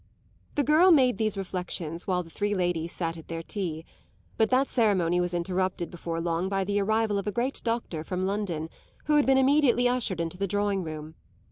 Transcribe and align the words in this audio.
The 0.55 0.63
girl 0.63 0.89
made 0.89 1.19
these 1.19 1.37
reflexions 1.37 2.07
while 2.07 2.23
the 2.23 2.31
three 2.31 2.55
ladies 2.55 2.91
sat 2.91 3.17
at 3.17 3.27
their 3.27 3.43
tea, 3.43 3.85
but 4.35 4.49
that 4.49 4.67
ceremony 4.67 5.21
was 5.21 5.31
interrupted 5.31 5.91
before 5.91 6.19
long 6.19 6.49
by 6.49 6.63
the 6.63 6.79
arrival 6.81 7.19
of 7.19 7.25
the 7.25 7.31
great 7.31 7.61
doctor 7.63 8.03
from 8.03 8.25
London, 8.25 8.71
who 9.05 9.17
had 9.17 9.27
been 9.27 9.37
immediately 9.37 9.87
ushered 9.87 10.19
into 10.19 10.39
the 10.39 10.47
drawing 10.47 10.83
room. 10.83 11.13